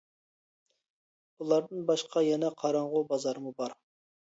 بۇلاردىن 1.37 1.85
باشقا 1.95 2.27
يەنە 2.31 2.53
قاراڭغۇ 2.65 3.07
بازارمۇ 3.15 3.59
بار. 3.63 3.83